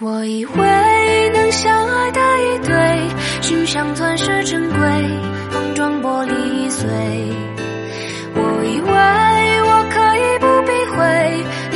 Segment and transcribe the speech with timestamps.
[0.00, 4.78] 我以为能相爱的一对，心像钻石珍贵，
[5.50, 6.88] 碰撞玻璃碎。
[8.36, 8.92] 我以为
[9.64, 11.02] 我可以不避讳，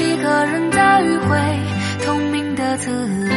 [0.04, 1.36] 一个人在迂回，
[2.06, 3.28] 透明的滋味。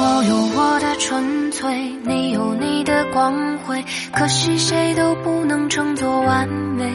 [0.00, 6.88] 我有我的纯粹，你有你的光辉，可惜谁都不能称作完美。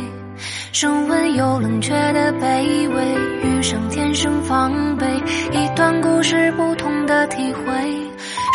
[0.71, 3.04] 升温又冷却的卑微，
[3.44, 5.05] 遇上天生防备，
[5.52, 7.62] 一段故事不同的体会。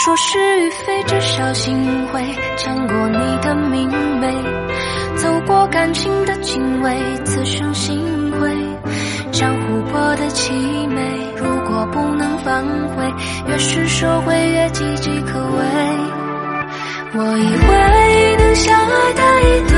[0.04, 1.76] 说是与非，至少心
[2.12, 2.22] 会
[2.56, 4.34] 牵过你的明媚，
[5.16, 8.00] 走过感情的经纬，此生心
[8.32, 8.50] 会。
[9.30, 10.52] 像琥珀的凄
[10.88, 11.02] 美，
[11.36, 12.64] 如果不能反
[12.96, 13.04] 悔，
[13.48, 16.25] 越是收回越岌岌可危。
[17.18, 19.74] 我以为能相爱的一对，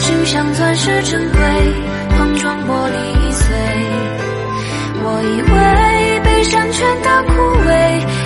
[0.00, 1.38] 心像钻石珍贵，
[2.16, 2.96] 碰撞玻璃
[3.30, 3.46] 碎。
[5.06, 7.32] 我以为悲伤全都枯
[7.68, 7.70] 萎，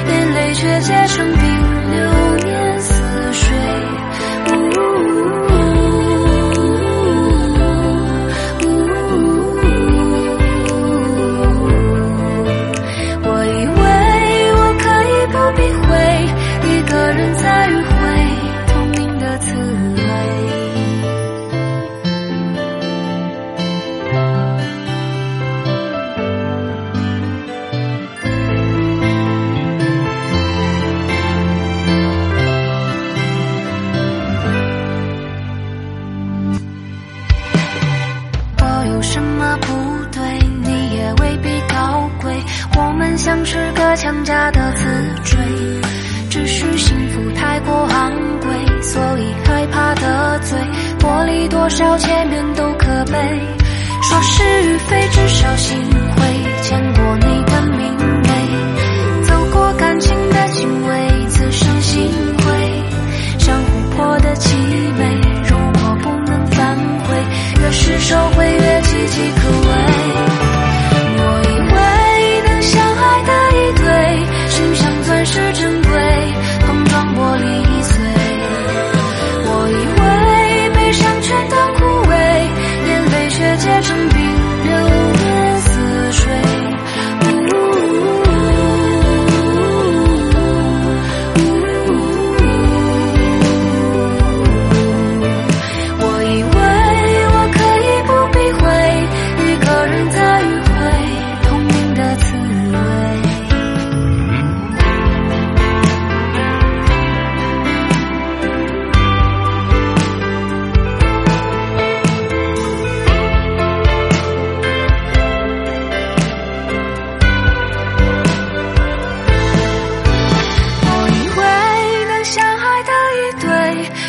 [0.08, 1.44] 眼泪却结成冰，
[1.90, 2.00] 流
[2.46, 2.92] 年似
[3.32, 3.44] 水。
[4.46, 4.80] 呜呜
[5.48, 5.52] 呜
[8.64, 8.66] 呜呜
[10.64, 10.72] 呜
[11.52, 11.66] 呜
[13.24, 13.78] 我以为
[14.54, 15.60] 我可以不避
[38.98, 39.68] 有什么不
[40.10, 40.20] 对，
[40.64, 42.34] 你也未必高贵。
[42.76, 44.84] 我们像是个强加的自
[45.22, 45.38] 坠，
[46.28, 50.58] 只是幸福太过昂贵，所以害怕得罪。
[50.98, 53.40] 玻璃多少前面都可悲，
[54.02, 55.78] 说是与非，至少心
[56.16, 56.87] 会牵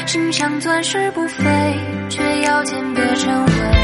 [0.10, 1.46] 心像钻石不飞，
[2.10, 3.79] 却要鉴别成灰。